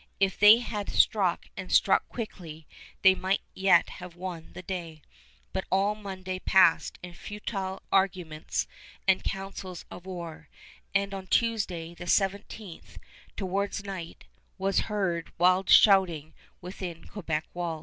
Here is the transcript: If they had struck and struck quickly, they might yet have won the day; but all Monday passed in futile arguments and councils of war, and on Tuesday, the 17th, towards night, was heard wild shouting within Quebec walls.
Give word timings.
If 0.19 0.39
they 0.39 0.57
had 0.57 0.89
struck 0.89 1.45
and 1.55 1.71
struck 1.71 2.07
quickly, 2.07 2.65
they 3.03 3.13
might 3.13 3.41
yet 3.53 3.87
have 4.01 4.15
won 4.15 4.51
the 4.53 4.63
day; 4.63 5.03
but 5.53 5.65
all 5.69 5.93
Monday 5.93 6.39
passed 6.39 6.97
in 7.03 7.13
futile 7.13 7.83
arguments 7.91 8.65
and 9.07 9.23
councils 9.23 9.85
of 9.91 10.07
war, 10.07 10.49
and 10.95 11.13
on 11.13 11.27
Tuesday, 11.27 11.93
the 11.93 12.05
17th, 12.05 12.97
towards 13.37 13.83
night, 13.83 14.25
was 14.57 14.79
heard 14.89 15.31
wild 15.37 15.69
shouting 15.69 16.33
within 16.61 17.05
Quebec 17.05 17.45
walls. 17.53 17.79